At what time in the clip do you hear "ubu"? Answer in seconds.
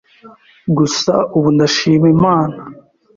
1.35-1.49